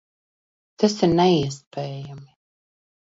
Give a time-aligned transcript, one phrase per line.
[0.83, 2.29] Tas ir neiespējami!